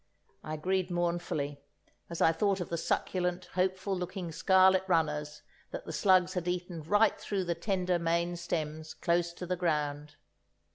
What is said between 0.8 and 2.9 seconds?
mournfully, as I thought of the